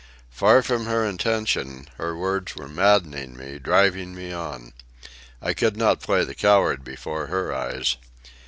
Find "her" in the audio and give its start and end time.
0.87-1.05, 1.97-2.17, 7.27-7.53